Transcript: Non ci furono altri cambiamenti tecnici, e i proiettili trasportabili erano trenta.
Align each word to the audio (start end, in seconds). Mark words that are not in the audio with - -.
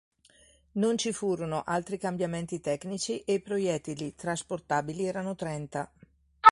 Non 0.71 0.97
ci 0.97 1.11
furono 1.13 1.61
altri 1.63 1.99
cambiamenti 1.99 2.59
tecnici, 2.59 3.19
e 3.21 3.33
i 3.33 3.39
proiettili 3.39 4.15
trasportabili 4.15 5.05
erano 5.05 5.35
trenta. 5.35 5.91